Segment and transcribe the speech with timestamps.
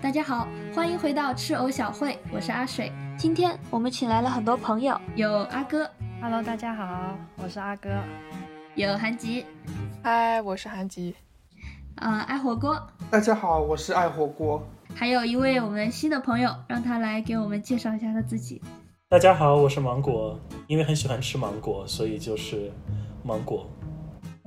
[0.00, 2.92] 大家好，欢迎回到赤藕小会，我是阿水。
[3.18, 5.90] 今天我们请来了很多朋友，有阿哥
[6.22, 7.90] ，Hello，大家好，我是阿哥。
[8.76, 9.44] 有韩吉，
[10.00, 11.16] 嗨，我是韩吉。
[11.96, 12.80] 啊，爱火锅，
[13.10, 14.64] 大家好，我是爱火锅。
[14.94, 18.62] 还有一位我们新的朋友，让他来给我们介绍一下他自己。
[19.08, 20.38] 大家好，我是芒果，
[20.68, 22.70] 因为很喜欢吃芒果，所以就是
[23.24, 23.68] 芒果。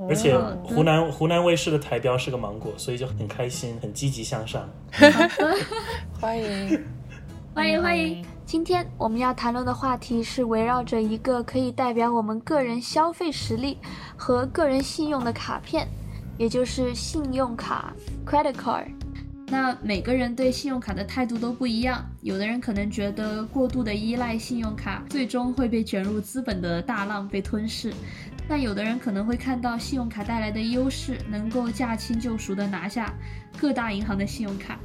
[0.05, 4.70] 而且湖南湖南卫视的台标是个芒果，所以就很开心，很积极向上。
[6.22, 6.84] 欢迎，
[7.55, 8.23] 欢迎，欢迎！
[8.45, 13.80] 今天我们要谈论的话题是围绕着一个可以代表我们个人消费实力
[14.16, 15.88] 和个人信用的卡片，
[16.38, 17.91] 也就是信用卡
[18.23, 18.86] （credit card）。
[19.50, 27.91] 那每个人对信用卡的态度都不一样，有的人可能觉得过度的依赖信用卡，最终会被卷入资本的大浪被吞噬。
[28.50, 33.14] 但有的人可能会看到信用卡带来的优势，能够驾轻就熟地拿下
[33.60, 34.80] 各大银行的信用卡。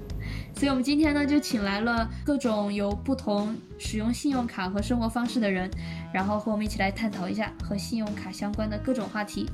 [0.55, 5.71] 所以，我们今天呢就请来了各种有不同使用信用卡和生活方式的人，
[6.13, 9.49] 然后和我们一起来探讨一下和信用卡相关的各种话题。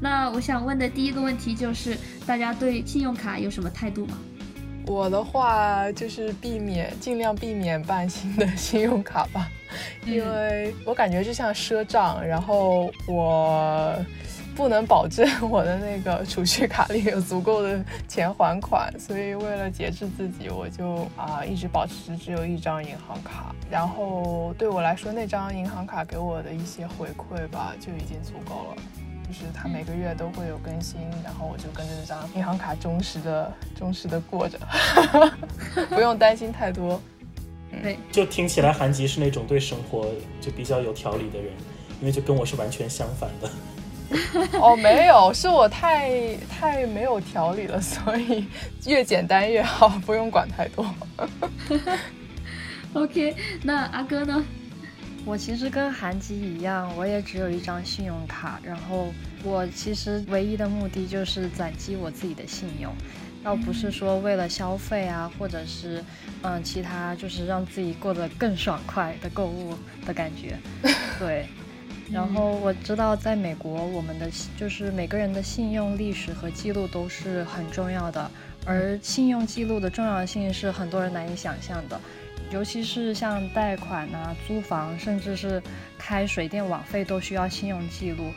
[0.00, 4.16] 那我想问的第一个问题就是，大家对信用卡有什么态度吗？
[4.86, 9.48] 我的话就是避免，尽量避免办新的信用卡吧。
[10.06, 13.94] 因为我感觉就像赊账，然后我
[14.56, 23.54] 不能保证我的那个储蓄卡里有足够的钱还款，所以为了节制自己，我就啊一直保持只有一张银行卡。
[23.70, 28.82] 然后对我来说，那张银行卡给我的一些回馈吧，就已经足够了。
[29.28, 34.58] 就是它每个月都会有更新，然后我就跟着这张银行卡忠实的、忠实的过着，
[35.90, 36.98] 不用担心太多。
[37.70, 40.08] 对，就听起来韩吉是那种对生活
[40.40, 41.52] 就比较有条理的人，
[42.00, 43.50] 因为就跟我是完全相反的。
[44.58, 48.46] 哦，没有，是我太太没有条理了，所以
[48.86, 50.86] 越简单越好，不用管太多。
[52.94, 54.42] OK，那阿哥呢？
[55.26, 59.12] 我其实跟韩吉一样，我也只有一张信用卡，然后
[59.44, 62.90] 我其实唯一的目的就是攒积我自己的信用。
[63.48, 66.04] 倒不是说为了消费啊，或者是
[66.42, 70.58] 嗯其他，就是让自己过得更爽快的购物的感觉。
[71.18, 71.46] 对，
[72.12, 78.30] 然后我知道在美国，我们的就是每个人的信用历史和记录都是很重要的，
[78.66, 81.98] 而信用记录的重要性是很多人难以想象的，
[82.50, 85.62] 尤其是像贷款啊、租房，甚至是
[85.96, 88.30] 开水电网费都需要信用记录，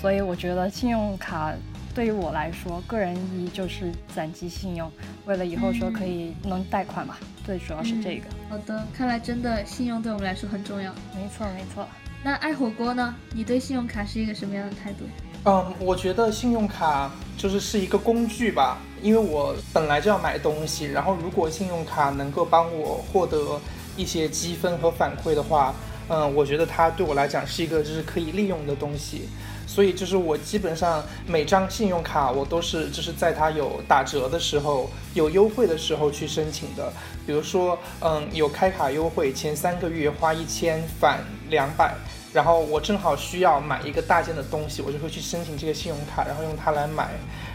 [0.00, 1.54] 所以我觉得信用卡。
[1.94, 4.90] 对于我来说，个人意义就是攒积信用，
[5.26, 8.24] 为了以后说可以能贷款嘛，最主要是这个。
[8.48, 10.90] 好的，看来真的信用对我们来说很重要。
[11.14, 11.86] 没错没错。
[12.24, 13.14] 那爱火锅呢？
[13.34, 15.04] 你对信用卡是一个什么样的态度？
[15.44, 23.60] 嗯，我觉得信用卡就是是一个工具吧，因为我本来就要买东西，然后如果信用卡能够帮我获得
[23.96, 25.74] 一些积分和反馈的话，
[26.08, 29.28] 嗯，我觉得它对我来讲是一个就是可以利用的东西。
[29.66, 36.92] 所以就是我基本上每张信用卡我都是就是在它有打折的时候、有优惠的时候去申请的。
[37.26, 41.94] 比如说，嗯，有开卡优惠，前三个月花一千返两百，
[42.32, 47.10] 然后我正好需要买一个大件的东西，我就会去申请这个信用卡，然后用它来买。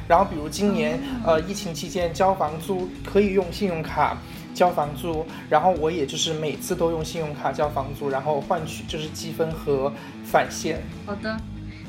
[0.08, 4.18] 然后比如今年呃疫情期间交房租可以用信用卡
[4.54, 9.92] 交房租，然后我也就是每次都用信用卡交房租，然后换取就是积分和
[10.24, 10.82] 返现。
[11.06, 11.38] 好的。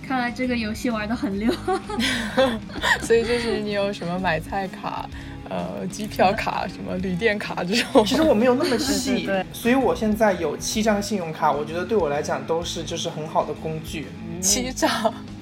[0.08, 1.52] 看来这个游戏玩的很溜，
[3.04, 5.06] 所以就是你有什么买菜卡、
[5.50, 8.02] 呃机票卡、什么旅店卡这种。
[8.06, 14.06] 其实我没有那么细， 所以我现在有七张信用卡，我觉得对我来讲都是就是很好的工具。
[14.40, 14.90] 七张，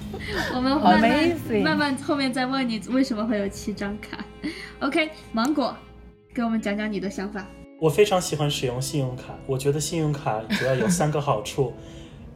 [0.53, 1.31] 我们慢慢
[1.62, 4.19] 慢慢后面再问你为什么会有七张卡。
[4.81, 5.77] OK，芒果，
[6.34, 7.47] 给我们讲讲你的想法。
[7.81, 11.72] 我非常喜欢使用信用卡，我觉得信用卡主要有三个好处。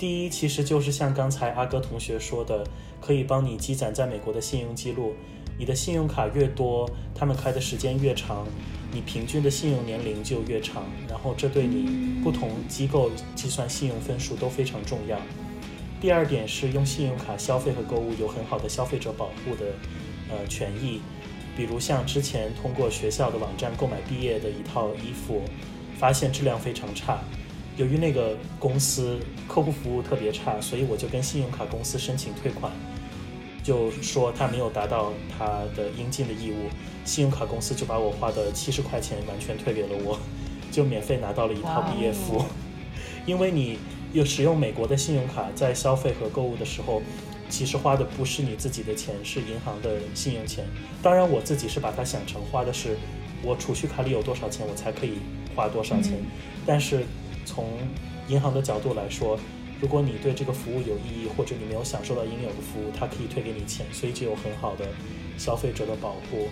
[0.01, 2.67] 第一，其实就是像刚才阿哥同学说的，
[3.03, 5.15] 可以帮你积攒在美国的信用记录。
[5.59, 8.47] 你的信用卡越多，他们开的时间越长，
[8.91, 10.85] 你平均的信用年龄就越长。
[11.07, 15.21] 然后这对你不同机构计算信用分数都非常重要。
[16.01, 19.67] 第二点是用信用卡消费和购物有很好的消费者保护的
[20.31, 21.03] 呃权益，
[21.55, 25.43] 比如像之前通过学校的网站购买毕业的一套衣服，
[25.99, 27.23] 发现质量非常差。
[27.81, 29.19] 由于那个公司
[29.49, 32.71] 客户服务特别差，所以我就跟信用卡公司申请退款，
[33.63, 36.69] 就说他没有达到他的应尽的义务，
[37.07, 40.19] 信用卡公司就把我花的七十块钱完全退给了我，
[40.71, 42.45] 就免费拿到了一套毕业服。
[43.25, 43.79] 因为你
[44.13, 47.01] 有使用美国的信用卡，在消费和购物的时候，
[47.49, 50.67] 其实花的不是你自己的钱，是银行的信用钱。
[51.03, 52.99] 当然，我自己是把它想成花的是
[53.43, 55.15] 我储蓄卡里有多少钱，我才可以
[55.57, 56.19] 花多少钱。
[56.67, 57.07] 但是
[57.51, 57.67] 从
[58.29, 59.37] 银行的角度来说，
[59.81, 64.87] 如果你对这个服务有意义，或者你没有享受到应有的服务，它可以退给你钱，所以就有很好的
[65.37, 66.49] 消费者的保护。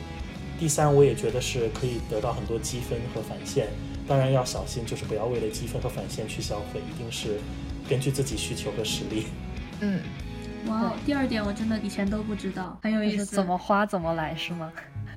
[0.58, 3.68] 第三，我也觉得是可以得到很多积分和返现，
[4.08, 7.38] 当然要小心，就是不要为了积分和返现去消费，一定是
[7.88, 9.26] 根据自己需求和实力。
[9.80, 10.00] 嗯，
[10.66, 13.24] 哇，第二点我真的以前都不知道，很有意思。
[13.36, 14.72] 怎么花怎么来是吗？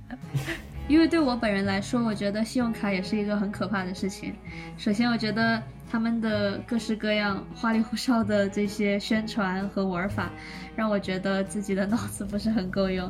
[0.92, 4.36] 因为对我本人来说，我觉得信用卡也是一个很可怕的事情。
[4.78, 10.30] 首先，我觉得他们的各式各样花里胡哨的这些宣传和玩法，
[10.76, 13.10] 让我觉得自己的 脑子不是很够用，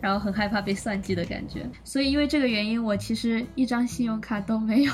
[0.00, 1.64] 然后很害怕被算计的感觉。
[1.84, 4.92] 所以，因为这个原因，我其实一张信用卡都没有。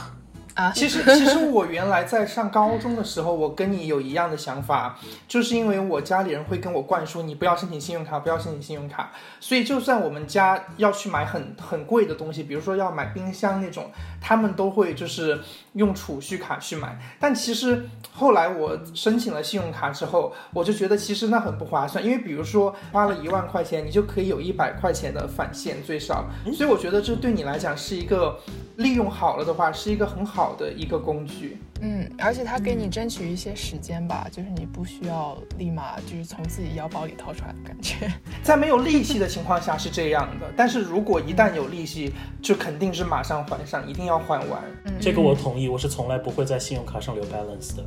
[0.54, 4.98] 啊，其实其实我原来在上高中的时候，我跟你有一样的想法，
[5.28, 13.90] 就是因为我家里人会跟我灌输你不要申请信用卡，不要申请信用卡，所以就算我们家要去买很很贵的东西，比如说要买冰箱那种，
[14.20, 15.40] 他们都会就是
[15.74, 16.98] 用储蓄卡去买。
[17.20, 28.40] 但其实后来我申请了信用卡之后，我就觉得其实那很不划算，因为比如说花了一万块钱，你就可以有一百块钱的返现最少，所以我觉得这对你来讲是一个
[28.76, 30.37] 利用好了的话，是一个很好。
[30.56, 38.12] 的一个工具，嗯，而且它给你争取一些时间吧，就是你不需要立马就是从自己腰包里掏出来的感觉。
[38.42, 42.12] 在没有利息的情况下是这样的，但是如果一旦有利息，
[42.42, 44.62] 就肯定是马上还上，一定要还完。
[45.00, 47.84] 这个我同意，我是从来不会在信用卡上留 balance 的。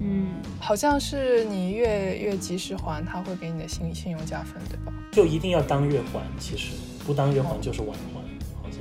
[0.00, 0.28] 嗯，
[0.58, 4.92] 好像是你越越及时还，他会给你的信信用加分，对吧？
[5.12, 6.72] 就一定要当月还，其实
[7.06, 8.20] 不当月还就是晚还，
[8.62, 8.80] 好像。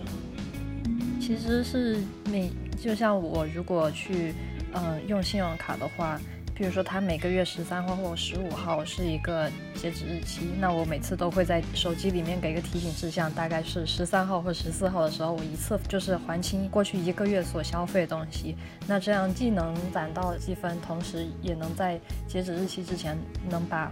[1.20, 2.02] 其实是
[2.32, 2.50] 每。
[2.81, 4.33] 就像我如果去，
[4.74, 6.19] 呃，用信用卡的话，
[6.56, 18.56] 比如说它每个月十三号或十五号是一个截止日期，那我每次都会在手机里面给一个提醒事项，大概是十三号或十四号的时候，我一次就是还清过去一个月所消费的东西。
[18.88, 23.16] 那这样既能攒到积分，同时也能在截止日期之前
[23.48, 23.92] 能把。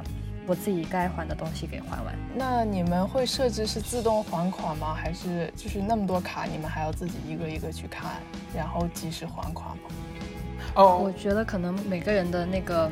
[0.49, 2.15] 我自己该还的东西给还完。
[2.33, 4.95] 那你们会设置是自动还款吗？
[4.95, 8.13] 还是就是那么多卡，你们还要自己一个一个去看，
[8.55, 9.83] 然后及时还款吗？
[10.73, 12.89] 哦，我觉得可能每个人的那个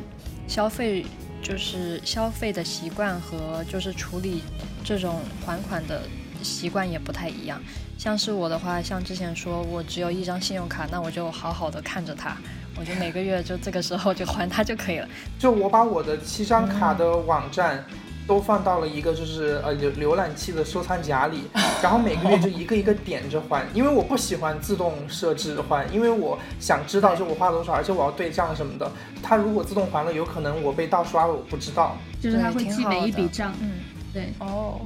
[0.48, 1.04] 消费，
[1.42, 4.44] 就是消费的习惯和就是处理
[4.83, 6.04] 这种还款的
[6.44, 7.59] 习惯也不太一样。
[7.97, 12.38] 像是我的话，像之前说我只有一张信用卡，那我就好好的看着它。
[12.79, 15.09] 我就每个月就这个时候就还它就可以了。
[15.39, 17.83] 就我把我的七张卡的网站
[18.27, 21.45] 都放到了一个就是呃浏浏览器的收藏夹里，
[21.81, 28.91] 然后每个月就一个一个点着还，因为我不喜欢自动设置还，因为我想知道就我花多少，而且我要对账什么的。
[29.23, 31.97] 它如果自动还了，有可能我被盗刷了，我不知道。
[32.21, 33.51] 就是它会记每一笔账。
[33.59, 33.71] 嗯，
[34.13, 34.31] 对。
[34.38, 34.81] 哦。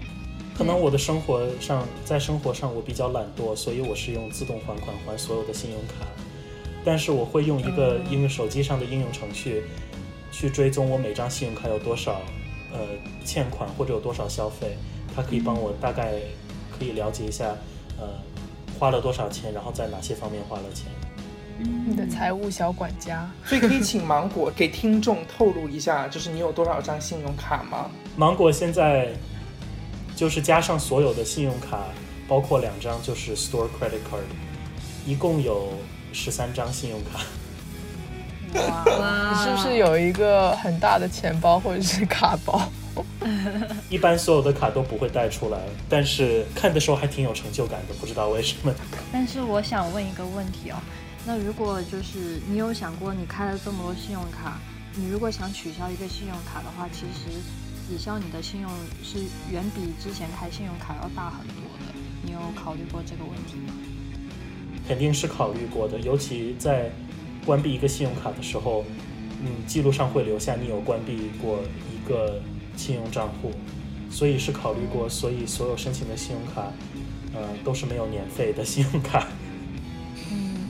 [0.62, 6.06] 可能我的生活上在生活上我比较懒惰，所以我是用自动还款还所有的信用卡。
[6.86, 9.64] 但是我会用一个应用手机上的应用程序，
[10.32, 12.22] 去追踪我每张信用卡有多少
[12.72, 12.78] 呃
[13.26, 14.78] 欠款或者有多少消费，
[15.16, 16.14] 它可以帮我大概
[16.78, 17.56] 可以了解一下
[18.00, 18.08] 呃
[18.80, 20.86] 花了多少钱，然后在哪些方面花了钱。
[21.88, 23.28] 你的财务小管家。
[23.46, 27.90] 所 以可以请芒果给听众透露一下，就是你有多少张信用卡吗？
[28.16, 29.10] 芒果现在
[30.22, 31.80] 就是加上所有的信用卡，
[32.28, 34.30] 包括两张就是 Store Credit Card，
[35.04, 35.74] 一共有。
[36.14, 37.22] 十三张信用卡，
[39.00, 39.32] 哇！
[39.32, 42.70] 你是不是有一个很大的钱包或者是卡包？
[43.90, 48.76] 一般所有的卡都不会带出来，但是看的时候还挺有成就感的，不知道为什么。
[49.10, 50.76] 但是我想问一个问题哦，
[51.26, 54.60] 那如果就是你有想过，你开了这么多信用卡，
[54.96, 57.40] 你如果想取消一个信用卡的话，其实
[57.92, 58.72] 抵消你的信用
[59.04, 59.20] 是
[59.52, 61.56] 远比之前开信用卡要大很多
[61.86, 61.94] 的。
[62.24, 63.74] 你有考虑过这个问题吗？
[64.88, 66.90] 肯定是考虑过的，尤其在
[67.46, 68.86] 关闭一个信用卡的时候，
[69.44, 71.60] 嗯，记录上会留下你有关闭过
[71.94, 72.42] 一个
[72.78, 73.52] 信用账户，
[74.10, 76.72] 所以是考虑过，所以所有申请的信用卡，
[77.34, 79.28] 呃，都是没有年费的信用卡。
[80.32, 80.70] 嗯，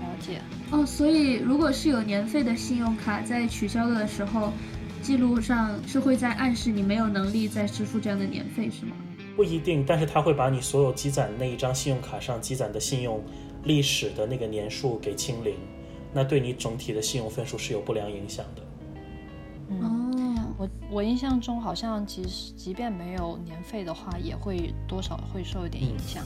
[0.00, 0.40] 了解。
[0.70, 4.50] 哦，所以如果是有年费的信用卡，在取消的时候，
[5.10, 8.94] 记录上是会在暗示你没有能力再支付这样的年费，是吗？
[9.34, 13.20] 不一定，但是他会把你所有积攒那一张信用卡上积攒的信用
[13.64, 15.56] 历史的那个年数给清零，
[16.14, 18.62] 那对你整体的信用分数是有不良影响的。
[19.70, 26.24] 嗯，我我印象中好像其实即便没有年费的话，也会多少会受一点影响。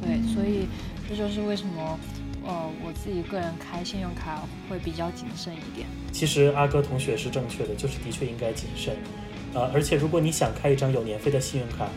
[0.00, 0.66] 对，所以
[1.06, 1.98] 这就是为什么
[2.46, 5.86] 呃我自己个人开信用卡会比较谨慎一点。
[6.12, 8.94] 其实阿哥同学是正确的，就是的确应该谨慎。
[9.54, 11.88] 呃，而且如果你想开一张有年费的信用卡，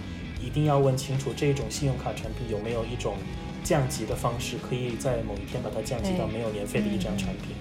[0.42, 3.18] 一定要问清楚这种信用卡产品有没有一种
[3.64, 7.56] 降级的方式，可以在某一天把它降级到没有年费的一张产品，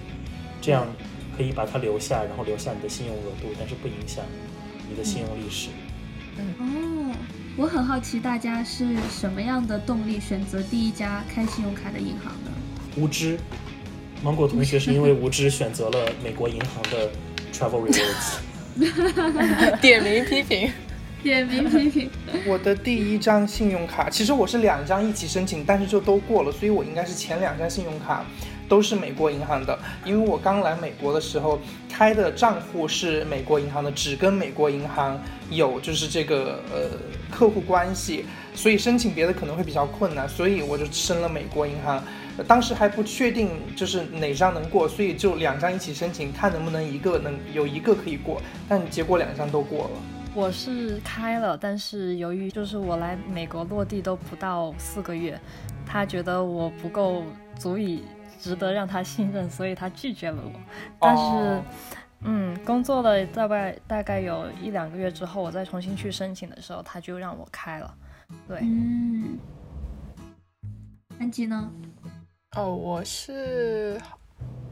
[0.61, 0.87] 这样
[1.35, 4.23] 可以把它留下，然后留下你的信用额度，但是不影响
[4.89, 5.69] 你的信用历史。
[6.37, 7.15] 嗯哦，
[7.55, 12.51] 我很好奇大家是什么样的动力选择第一家开信用卡的银行呢？
[12.97, 13.39] 无知，
[14.25, 17.11] 芒果同学是因为无知选择了美国银行的
[17.53, 19.77] Travel Rewards。
[19.79, 20.71] 点名批评。
[21.21, 22.09] 点名批评。
[22.47, 28.25] 我的第一张信用卡，其实我是两张一起申请，但是就都过了，所以我应该是前两张信用卡
[28.67, 29.77] 都是美国银行的。
[30.03, 36.97] 因为我刚来美国的时候开的账户是美国银行的，只跟美国银行有就是这个呃
[37.29, 42.03] 客户关系，所以申请别的可能会比较困难，所以我就申了美国银行。
[42.43, 49.91] 当时还不确定就是哪张能过，所以就两张一起申请，看能不能一个能有一个可以过，但结果两张都过了。
[50.33, 55.39] 我是开了，但是由于就是我来美国落地都不到四个月，
[55.85, 57.23] 他觉得我不够
[57.57, 58.03] 足以
[58.37, 60.59] 值得让他信任，所以他拒绝了我。
[60.99, 61.61] 但是，
[62.25, 67.95] 嗯，工作了大概大概有一两个月之后，我再重新去申请的时候，他就让我开了。
[68.45, 69.39] 对，嗯，
[71.17, 71.71] 安吉呢？
[72.55, 73.99] 哦，我是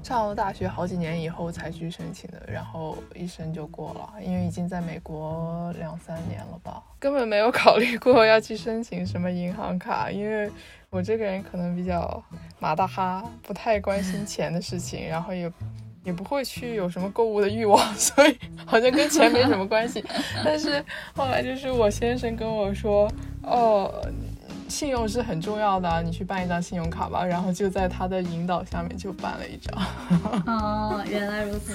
[0.02, 10.50] 上了大学好几年以后才去申请的，然后一申就过了，因为已经在美国两三年了吧，根本没有考虑过要去申请什么银行卡，因为
[10.90, 12.24] 我这个人可能比较
[12.58, 15.52] 马大哈，不太关心钱的事情，然后也
[16.06, 20.02] 也不会去有什么购物的欲望， 所以好像跟钱没什么关系。
[20.46, 20.82] 但是
[21.14, 23.12] 后来就是我先生跟我说，
[23.42, 23.94] 哦。
[24.74, 27.24] 信用是很重要的，你去办一张信用卡吧。
[27.24, 30.44] 然后就在他的引导下面就办了一张。
[30.48, 31.74] 哦，原来如此。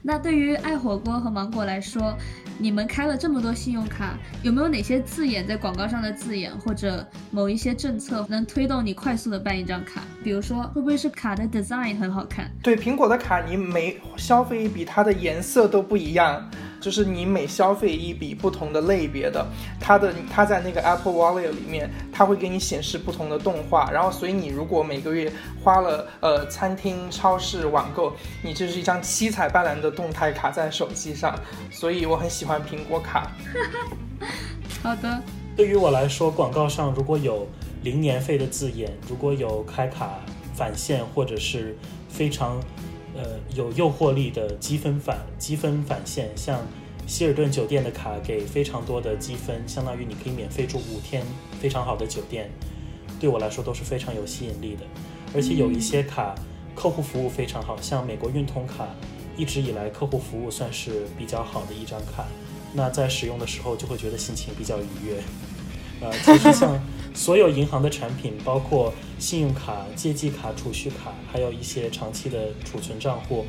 [0.00, 2.16] 那对于爱火锅和芒果来说，
[2.56, 10.00] 你们开了这么多信用卡，有没有哪些字眼在广告上的字眼，或者某一些政策能推动你快速的办一张卡？
[10.22, 12.48] 比如说，会不会是卡的 design 很好看？
[12.62, 16.48] 对，苹果的卡，你每消费一笔，它的颜色都不一样。
[16.80, 19.46] 就是你每消费一笔不同的类别的，
[19.80, 25.32] 它的它在那个 Apple Wallet 里面，它会给你显示不同的动画，然后所以你如果每个月
[25.62, 31.34] 花了呃餐厅、超市、网购，你就是一张七彩斑斓的动态卡在手机上，
[31.70, 33.30] 所以我很喜欢苹果卡。
[34.82, 35.22] 好的，
[35.56, 37.46] 对于我来说，广告上如果有
[37.82, 40.20] 零年费的字眼，如果有开卡
[40.54, 41.76] 返现或者是
[42.08, 42.60] 非常。
[43.18, 46.60] 呃，有诱惑力的积分返积分返现，像
[47.04, 51.26] 希尔顿酒店的卡给非常多的积分，相当于你可以免费住五天
[51.60, 52.48] 非常好的酒店，
[53.18, 54.82] 对我来说都是非常有吸引力的。
[55.34, 56.32] 而且有一些卡
[56.76, 58.86] 客户服务非常好，像美国运通卡，
[59.36, 62.24] 一直以来客户服务算是比较好的一张卡，
[62.72, 65.20] 那在使用的时候就会觉得心情比较愉悦。
[66.00, 66.80] 呃，其实像
[67.18, 73.44] 所有银行的产品，包括信用卡、借记卡、储蓄卡，还有一些长期的储存账户，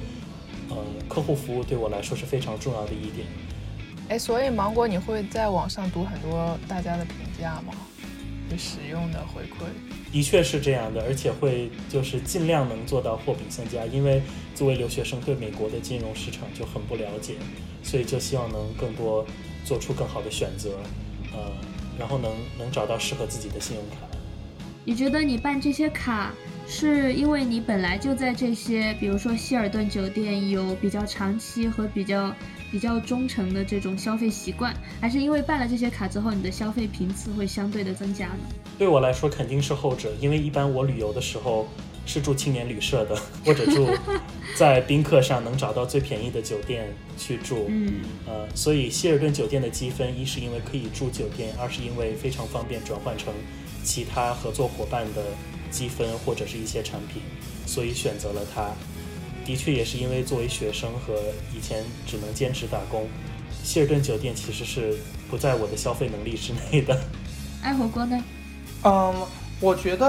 [0.69, 0.75] 呃，
[1.07, 3.27] 客户服务对我来说是非常重要的一点。
[4.07, 7.75] 哎，所以芒果，你会在网上读很多大家的评价吗？
[8.49, 9.67] 就使用的回馈？
[10.11, 14.23] 的确是这样的，而且会就是尽量能做到货比三家，因为
[14.55, 17.35] 作为留学生，对美国的金融市场就很不了解，
[17.83, 19.23] 所以就希望能更多
[19.63, 20.71] 做出更好的选择，
[21.31, 21.68] 呃。
[21.99, 23.97] 然后能能找到适合自己的信用卡。
[24.85, 26.33] 你觉得你办这些卡
[26.67, 32.33] 是因为你本来就在这些，比如说希尔顿酒店有比较长期和比较
[32.71, 38.39] 比较忠诚的这种消费习惯，还是因为办了这些卡之后，你的消费频次会相对的增加呢？
[38.79, 41.67] 对我来说肯定是后者，因为一般我旅游的时候。
[42.09, 43.87] 是住青年旅社的，或者住
[44.55, 47.67] 在宾客上能找到最便宜的酒店去住。
[47.69, 53.31] 嗯，呃，所以希尔顿酒店的积分，一是因为可以住酒店，二是因为非常方便转换成
[53.83, 55.21] 其他合作伙伴的
[55.69, 57.21] 积分或者是一些产品，
[57.67, 58.71] 所以选择了它。
[59.45, 61.13] 的确也是因为作为学生和
[61.55, 63.07] 以前只能兼职打工，
[63.63, 64.97] 希尔顿酒店其实是
[65.29, 66.99] 不在我的消费能力之内的。
[67.61, 68.23] 爱火锅呢？
[68.83, 69.27] 嗯。
[69.61, 70.07] 我觉得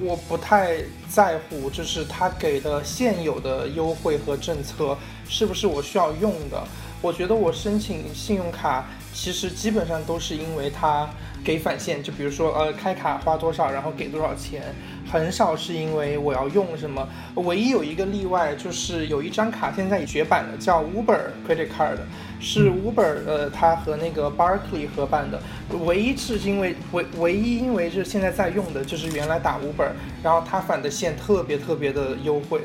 [0.00, 0.76] 我不太
[1.08, 4.96] 在乎，就是他给的现有的优惠和政策
[5.26, 6.62] 是不是我需要用的。
[7.00, 11.08] 我觉得我申请信用卡，其实基本上都是因为它
[11.44, 14.74] 给返现，就比如说呃开卡花多少，然后给多少钱，
[15.08, 17.08] 很少是因为我要用什么。
[17.36, 21.98] 唯一有一个例外，就是有一张卡现在已绝版了，叫 Uber Credit Card。
[22.40, 25.40] 是 Uber，呃，它和那个 Barclay 合办的，
[25.84, 29.90] 唯一是因为唯唯一因为是现在在用的就是原来打 Uber，
[30.22, 32.60] 然后它返的现特别特别的优惠，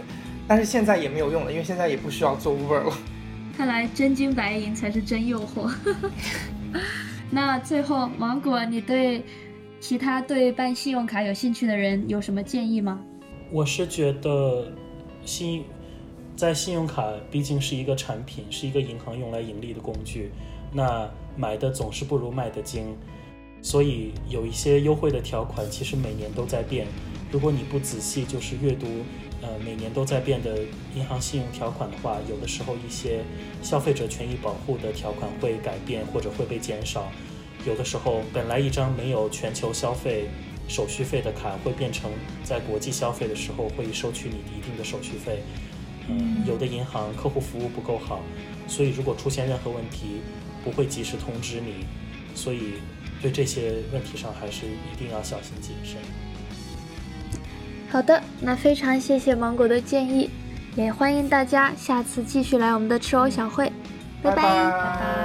[0.48, 2.94] 但是现在也没有用了，因为现在也不需要做 Uber 了。
[3.56, 5.72] 看来真金白银才是真诱惑。
[7.30, 9.24] 那最后，芒果，你对
[9.80, 13.00] 其他对办信用卡有兴趣的人有什么建议吗？
[13.52, 14.72] 我是觉得
[15.24, 15.64] 信
[16.36, 20.32] 在信用卡毕竟是一个产品，是一个银行用来盈利的工具。
[20.72, 22.96] 那买的总是不如卖的精，
[23.62, 26.88] 所以有一些优惠的条款其实每年都在变。
[27.32, 28.88] 如果你不仔细就是阅读，
[29.44, 30.60] 呃，每年都在变的
[30.96, 33.20] 银行信用条款的话，有的时候一些
[33.62, 37.12] 消费者权益保护的条款会改变或者会被减少。
[37.66, 40.30] 有的时候本来一张没有全球消费
[40.70, 42.10] 手续费的卡，会变成
[42.42, 45.44] 在国际消费的时候会收取你一定的手续费。
[46.08, 48.22] 嗯，有的银行客户服务不够好，
[48.68, 50.22] 所以如果出现任何问题，
[50.64, 51.86] 不会及时通知你。
[52.36, 52.74] 所以
[53.22, 55.98] 对这些问题上还是一定要小心谨慎。
[57.94, 60.28] 好的，那非常谢谢芒果的建议，
[60.76, 63.72] 也欢迎大家下次继续来我们的吃藕小会，
[64.24, 65.23] 拜拜拜拜。